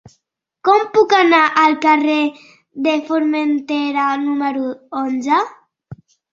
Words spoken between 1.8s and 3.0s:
carrer de